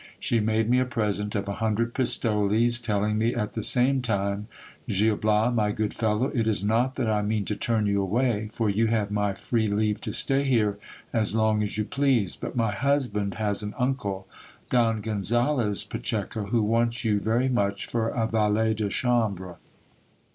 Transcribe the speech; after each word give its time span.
She 0.19 0.39
made 0.39 0.67
me 0.67 0.79
a 0.79 0.85
present 0.85 1.35
of 1.35 1.47
a 1.47 1.53
hundred 1.61 1.93
pistoles, 1.93 2.79
telling 2.79 3.19
me 3.19 3.35
at 3.35 3.53
the 3.53 3.61
same 3.61 4.01
time— 4.01 4.47
Gil 4.89 5.15
Bias, 5.15 5.53
my 5.53 5.71
good 5.71 5.93
fellow, 5.93 6.31
it 6.33 6.47
is 6.47 6.63
not 6.63 6.95
that 6.95 7.07
I 7.07 7.21
mean 7.21 7.45
to 7.45 7.55
tarn 7.55 7.85
you 7.85 8.01
away, 8.01 8.49
for 8.51 8.67
you 8.67 8.87
have 8.87 9.11
my 9.11 9.35
free 9.35 9.67
leave 9.67 10.01
to 10.01 10.11
stay 10.11 10.43
here 10.43 10.79
as 11.13 11.35
long 11.35 11.61
as 11.61 11.77
you 11.77 11.85
please; 11.85 12.35
but 12.35 12.55
my 12.55 12.71
husband 12.71 13.35
has 13.35 13.61
an 13.61 13.75
uncle, 13.77 14.27
Don 14.71 15.01
Gonzales 15.01 15.83
Pacheco, 15.83 16.47
who 16.47 16.63
wants 16.63 17.05
you 17.05 17.19
very 17.19 17.47
much 17.47 17.85
for 17.85 18.07
a 18.09 18.25
valet 18.25 18.73
de 18.73 18.89
chambre. 18.89 19.57